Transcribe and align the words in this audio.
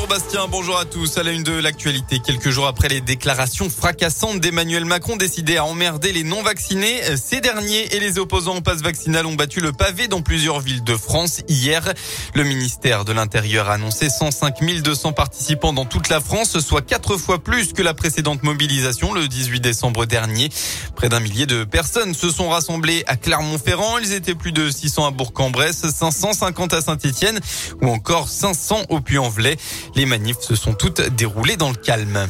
Bonjour 0.00 0.16
Bastien, 0.16 0.46
bonjour 0.48 0.78
à 0.78 0.84
tous. 0.84 1.18
À 1.18 1.24
la 1.24 1.32
une 1.32 1.42
de 1.42 1.50
l'actualité, 1.50 2.20
quelques 2.20 2.50
jours 2.50 2.68
après 2.68 2.86
les 2.86 3.00
déclarations 3.00 3.68
fracassantes 3.68 4.38
d'Emmanuel 4.38 4.84
Macron 4.84 5.16
décidé 5.16 5.56
à 5.56 5.64
emmerder 5.64 6.12
les 6.12 6.22
non-vaccinés, 6.22 7.00
ces 7.16 7.40
derniers 7.40 7.92
et 7.96 7.98
les 7.98 8.20
opposants 8.20 8.58
au 8.58 8.60
passe 8.60 8.80
vaccinal 8.80 9.26
ont 9.26 9.34
battu 9.34 9.58
le 9.58 9.72
pavé 9.72 10.06
dans 10.06 10.22
plusieurs 10.22 10.60
villes 10.60 10.84
de 10.84 10.96
France 10.96 11.40
hier. 11.48 11.92
Le 12.34 12.44
ministère 12.44 13.04
de 13.04 13.12
l'Intérieur 13.12 13.68
a 13.68 13.72
annoncé 13.72 14.08
105 14.08 14.54
200 14.84 15.14
participants 15.14 15.72
dans 15.72 15.84
toute 15.84 16.08
la 16.10 16.20
France, 16.20 16.60
soit 16.60 16.82
quatre 16.82 17.16
fois 17.16 17.42
plus 17.42 17.72
que 17.72 17.82
la 17.82 17.92
précédente 17.92 18.44
mobilisation 18.44 19.12
le 19.12 19.26
18 19.26 19.58
décembre 19.58 20.06
dernier. 20.06 20.48
Près 20.94 21.08
d'un 21.08 21.20
millier 21.20 21.46
de 21.46 21.64
personnes 21.64 22.14
se 22.14 22.30
sont 22.30 22.50
rassemblées 22.50 23.02
à 23.08 23.16
Clermont-Ferrand. 23.16 23.98
Ils 23.98 24.12
étaient 24.12 24.36
plus 24.36 24.52
de 24.52 24.70
600 24.70 25.06
à 25.06 25.10
Bourg-en-Bresse, 25.10 25.90
550 25.90 26.72
à 26.72 26.82
Saint-Etienne 26.82 27.40
ou 27.82 27.88
encore 27.88 28.28
500 28.28 28.82
au 28.90 29.00
Puy-en-Velay. 29.00 29.56
Les 29.94 30.06
manifs 30.06 30.40
se 30.40 30.56
sont 30.56 30.74
toutes 30.74 31.00
déroulées 31.00 31.56
dans 31.56 31.70
le 31.70 31.76
calme. 31.76 32.26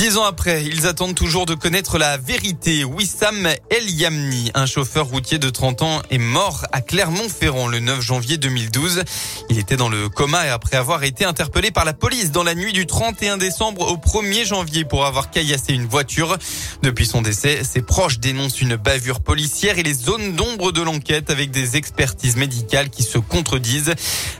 Dix 0.00 0.16
ans 0.16 0.24
après, 0.24 0.64
ils 0.64 0.86
attendent 0.86 1.14
toujours 1.14 1.44
de 1.44 1.54
connaître 1.54 1.98
la 1.98 2.16
vérité. 2.16 2.84
Wissam 2.84 3.46
El 3.68 3.90
Yamni, 3.90 4.50
un 4.54 4.64
chauffeur 4.64 5.04
routier 5.04 5.38
de 5.38 5.50
30 5.50 5.82
ans, 5.82 6.00
est 6.10 6.16
mort 6.16 6.64
à 6.72 6.80
Clermont-Ferrand 6.80 7.68
le 7.68 7.80
9 7.80 8.00
janvier 8.00 8.38
2012. 8.38 9.02
Il 9.50 9.58
était 9.58 9.76
dans 9.76 9.90
le 9.90 10.08
coma 10.08 10.46
et 10.46 10.48
après 10.48 10.78
avoir 10.78 11.04
été 11.04 11.26
interpellé 11.26 11.70
par 11.70 11.84
la 11.84 11.92
police 11.92 12.30
dans 12.30 12.42
la 12.42 12.54
nuit 12.54 12.72
du 12.72 12.86
31 12.86 13.36
décembre 13.36 13.92
au 13.92 13.98
1er 13.98 14.46
janvier 14.46 14.86
pour 14.86 15.04
avoir 15.04 15.30
caillassé 15.30 15.74
une 15.74 15.86
voiture. 15.86 16.38
Depuis 16.82 17.04
son 17.04 17.20
décès, 17.20 17.62
ses 17.62 17.82
proches 17.82 18.20
dénoncent 18.20 18.62
une 18.62 18.76
bavure 18.76 19.20
policière 19.20 19.78
et 19.78 19.82
les 19.82 19.92
zones 19.92 20.32
d'ombre 20.34 20.72
de 20.72 20.80
l'enquête 20.80 21.28
avec 21.28 21.50
des 21.50 21.76
expertises 21.76 22.36
médicales 22.36 22.88
qui 22.88 23.02
se 23.02 23.18
contredisent. 23.18 23.92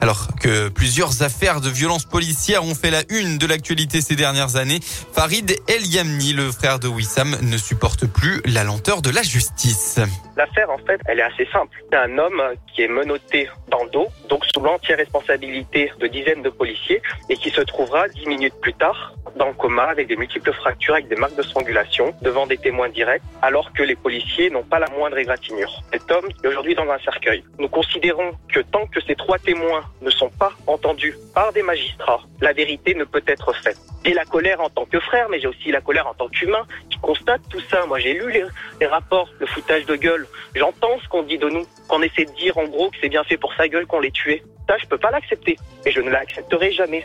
Alors 0.00 0.28
que 0.40 0.68
plusieurs 0.68 1.22
affaires 1.24 1.60
de 1.60 1.68
violence 1.68 2.04
policière 2.04 2.62
ont 2.62 2.76
fait 2.76 2.92
la 2.92 3.02
une 3.08 3.38
de 3.38 3.46
l'actualité 3.46 4.00
ces 4.02 4.14
dernières 4.14 4.54
années, 4.54 4.78
Farid 5.12 5.47
El 5.68 5.86
Yamni, 5.86 6.32
le 6.32 6.50
frère 6.50 6.78
de 6.78 6.88
Wissam, 6.88 7.36
ne 7.42 7.56
supporte 7.56 8.06
plus 8.06 8.40
la 8.44 8.64
lenteur 8.64 9.02
de 9.02 9.10
la 9.10 9.22
justice. 9.22 9.98
L'affaire, 10.36 10.70
en 10.70 10.78
fait, 10.78 11.00
elle 11.06 11.20
est 11.20 11.22
assez 11.22 11.46
simple. 11.52 11.76
C'est 11.90 11.98
un 11.98 12.18
homme 12.18 12.42
qui 12.74 12.82
est 12.82 12.88
menotté 12.88 13.48
dans 13.70 13.84
le 13.84 13.90
dos, 13.90 14.08
donc 14.28 14.44
sous 14.52 14.60
l'entière 14.60 14.98
responsabilité 14.98 15.92
de 16.00 16.06
dizaines 16.06 16.42
de 16.42 16.50
policiers, 16.50 17.02
et 17.28 17.36
qui 17.36 17.50
se 17.50 17.60
trouvera 17.60 18.08
dix 18.08 18.26
minutes 18.26 18.54
plus 18.60 18.74
tard 18.74 19.14
dans 19.36 19.48
le 19.48 19.54
coma 19.54 19.84
avec 19.84 20.08
des 20.08 20.16
multiples 20.16 20.52
fractures, 20.52 20.94
avec 20.94 21.08
des 21.08 21.16
marques 21.16 21.36
de 21.36 21.42
strangulation, 21.42 22.14
devant 22.22 22.46
des 22.46 22.58
témoins 22.58 22.88
directs, 22.88 23.22
alors 23.42 23.72
que 23.72 23.82
les 23.82 23.96
policiers 23.96 24.50
n'ont 24.50 24.62
pas 24.62 24.78
la 24.78 24.88
moindre 24.90 25.18
égratignure. 25.18 25.82
Cet 25.92 26.10
homme 26.10 26.28
est 26.42 26.46
aujourd'hui 26.46 26.74
dans 26.74 26.88
un 26.90 26.98
cercueil. 26.98 27.44
Nous 27.58 27.68
considérons 27.68 28.32
que 28.52 28.60
tant 28.60 28.86
que 28.86 29.00
ces 29.00 29.14
trois 29.14 29.38
témoins 29.38 29.84
ne 30.00 30.10
sont 30.10 30.30
pas 30.30 30.52
entendus 30.66 31.16
par 31.34 31.52
des 31.52 31.62
magistrats, 31.62 32.20
la 32.40 32.52
vérité 32.52 32.94
ne 32.94 33.04
peut 33.04 33.22
être 33.26 33.52
faite. 33.54 33.78
Et 34.04 34.14
la 34.14 34.24
colère 34.24 34.60
en 34.60 34.70
tant 34.70 34.84
que 34.84 35.00
frère, 35.00 35.28
mais 35.28 35.40
j'ai 35.40 35.48
aussi 35.48 35.70
la 35.70 35.80
colère 35.80 36.06
en 36.06 36.14
tant 36.14 36.28
qu'humain 36.28 36.66
qui 36.88 36.98
constate 36.98 37.42
tout 37.50 37.60
ça. 37.70 37.84
Moi, 37.86 37.98
j'ai 37.98 38.14
lu 38.14 38.32
les, 38.80 38.86
rapports, 38.86 39.28
le 39.38 39.46
foutage 39.46 39.86
de 39.86 39.96
gueule. 39.96 40.26
J'entends 40.54 40.98
ce 41.02 41.08
qu'on 41.08 41.22
dit 41.22 41.38
de 41.38 41.48
nous, 41.48 41.66
qu'on 41.88 42.02
essaie 42.02 42.24
de 42.24 42.32
dire 42.32 42.56
en 42.58 42.64
gros 42.64 42.90
que 42.90 42.96
c'est 43.00 43.08
bien 43.08 43.24
fait 43.24 43.36
pour 43.36 43.52
sa 43.54 43.68
gueule 43.68 43.86
qu'on 43.86 44.00
les 44.00 44.10
tué. 44.10 44.42
Ça, 44.68 44.76
je 44.80 44.86
peux 44.86 44.98
pas 44.98 45.10
l'accepter. 45.10 45.56
Et 45.86 45.90
je 45.90 46.00
ne 46.00 46.10
l'accepterai 46.10 46.72
jamais. 46.72 47.04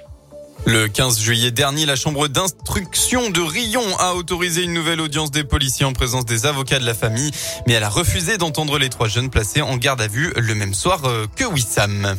Le 0.66 0.88
15 0.88 1.20
juillet 1.20 1.52
dernier, 1.52 1.86
la 1.86 1.96
chambre 1.96 2.28
d'instruction 2.28 3.30
de 3.30 3.42
Rion 3.42 3.84
a 4.00 4.14
autorisé 4.14 4.64
une 4.64 4.74
nouvelle 4.74 5.02
audience 5.02 5.32
des 5.32 5.44
policiers 5.44 5.86
en 5.86 5.94
présence 5.94 6.26
des 6.26 6.46
avocats 6.46 6.80
de 6.80 6.86
la 6.86 6.94
famille, 6.94 7.32
mais 7.68 7.74
elle 7.74 7.84
a 7.84 7.90
refusé 7.90 8.38
d'entendre 8.38 8.78
les 8.78 8.90
trois 8.90 9.08
jeunes 9.08 9.30
placés 9.30 9.62
en 9.62 9.76
garde 9.76 10.02
à 10.02 10.08
vue 10.08 10.32
le 10.38 10.56
même 10.56 10.74
soir 10.74 11.02
euh, 11.06 11.26
que 11.36 11.44
Wissam. 11.44 12.16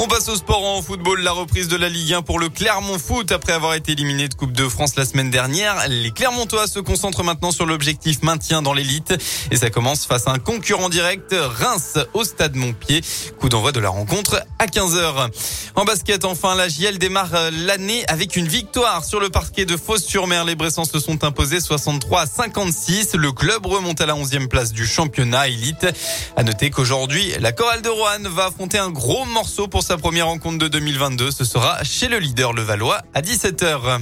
On 0.00 0.06
passe 0.06 0.28
au 0.28 0.36
sport 0.36 0.64
en 0.64 0.80
football. 0.80 1.22
La 1.22 1.32
reprise 1.32 1.66
de 1.66 1.76
la 1.76 1.88
Ligue 1.88 2.14
1 2.14 2.22
pour 2.22 2.38
le 2.38 2.48
Clermont 2.48 3.00
Foot 3.00 3.32
après 3.32 3.52
avoir 3.52 3.74
été 3.74 3.92
éliminé 3.92 4.28
de 4.28 4.34
Coupe 4.34 4.52
de 4.52 4.68
France 4.68 4.94
la 4.94 5.04
semaine 5.04 5.28
dernière. 5.28 5.88
Les 5.88 6.12
Clermontois 6.12 6.68
se 6.68 6.78
concentrent 6.78 7.24
maintenant 7.24 7.50
sur 7.50 7.66
l'objectif 7.66 8.22
maintien 8.22 8.62
dans 8.62 8.74
l'élite 8.74 9.12
et 9.50 9.56
ça 9.56 9.70
commence 9.70 10.06
face 10.06 10.28
à 10.28 10.30
un 10.30 10.38
concurrent 10.38 10.88
direct, 10.88 11.34
Reims 11.36 11.98
au 12.14 12.22
stade 12.22 12.54
Montpied. 12.54 13.00
Coup 13.40 13.48
d'envoi 13.48 13.72
de 13.72 13.80
la 13.80 13.88
rencontre 13.88 14.40
à 14.60 14.66
15h. 14.66 15.30
En 15.74 15.84
basket, 15.84 16.24
enfin, 16.24 16.54
la 16.54 16.68
JL 16.68 16.98
démarre 16.98 17.50
l'année 17.50 18.04
avec 18.06 18.36
une 18.36 18.46
victoire 18.46 19.04
sur 19.04 19.18
le 19.18 19.30
parquet 19.30 19.64
de 19.64 19.76
Fos-sur-Mer. 19.76 20.44
Les 20.44 20.54
Bressans 20.54 20.84
se 20.84 21.00
sont 21.00 21.24
imposés 21.24 21.58
63 21.58 22.20
à 22.20 22.26
56. 22.26 23.14
Le 23.14 23.32
club 23.32 23.66
remonte 23.66 24.00
à 24.00 24.06
la 24.06 24.14
11e 24.14 24.46
place 24.46 24.72
du 24.72 24.86
championnat 24.86 25.48
élite. 25.48 25.88
À 26.36 26.44
noter 26.44 26.70
qu'aujourd'hui, 26.70 27.32
la 27.40 27.50
chorale 27.50 27.82
de 27.82 27.88
Roanne 27.88 28.28
va 28.28 28.46
affronter 28.46 28.78
un 28.78 28.90
gros 28.90 29.24
morceau 29.24 29.66
pour 29.66 29.87
sa 29.88 29.96
première 29.96 30.26
rencontre 30.26 30.58
de 30.58 30.68
2022. 30.68 31.30
Ce 31.30 31.46
sera 31.46 31.82
chez 31.82 32.08
le 32.08 32.18
leader 32.18 32.52
le 32.52 32.60
Valois 32.60 33.00
à 33.14 33.22
17h. 33.22 33.98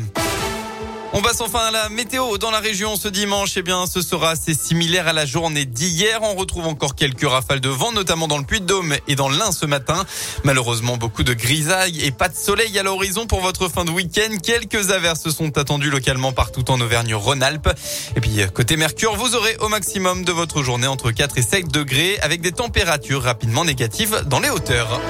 On 1.13 1.23
passe 1.23 1.41
enfin 1.41 1.61
à 1.61 1.71
la 1.71 1.89
météo 1.91 2.39
dans 2.39 2.51
la 2.51 2.59
région 2.59 2.97
ce 2.97 3.07
dimanche. 3.07 3.53
Eh 3.57 3.63
bien, 3.63 3.87
ce 3.87 4.03
sera 4.03 4.31
assez 4.31 4.53
similaire 4.53 5.07
à 5.07 5.13
la 5.13 5.25
journée 5.27 5.65
d'hier. 5.65 6.19
On 6.23 6.35
retrouve 6.35 6.67
encore 6.67 6.97
quelques 6.97 7.29
rafales 7.29 7.61
de 7.61 7.69
vent, 7.69 7.93
notamment 7.93 8.27
dans 8.27 8.39
le 8.39 8.43
Puy-de-Dôme 8.43 8.97
et 9.07 9.15
dans 9.15 9.29
l'Ain 9.29 9.53
ce 9.53 9.65
matin. 9.65 10.05
Malheureusement, 10.43 10.97
beaucoup 10.97 11.23
de 11.23 11.35
grisailles 11.35 12.05
et 12.05 12.11
pas 12.11 12.29
de 12.29 12.35
soleil 12.35 12.77
à 12.81 12.83
l'horizon 12.83 13.29
pour 13.29 13.41
votre 13.41 13.69
fin 13.69 13.85
de 13.85 13.93
week-end. 13.93 14.39
Quelques 14.43 14.91
averses 14.91 15.31
sont 15.31 15.57
attendues 15.57 15.91
localement 15.91 16.33
partout 16.33 16.69
en 16.69 16.81
Auvergne-Rhône-Alpes. 16.81 17.71
Et 18.17 18.21
puis, 18.21 18.41
côté 18.53 18.77
Mercure, 18.77 19.15
vous 19.15 19.37
aurez 19.37 19.57
au 19.61 19.69
maximum 19.69 20.25
de 20.25 20.33
votre 20.33 20.65
journée 20.65 20.89
entre 20.89 21.13
4 21.13 21.39
et 21.39 21.43
7 21.43 21.69
degrés 21.69 22.19
avec 22.23 22.41
des 22.41 22.51
températures 22.51 23.23
rapidement 23.23 23.65
négatives 23.65 24.25
dans 24.27 24.41
les 24.41 24.51
hauteurs. 24.51 25.01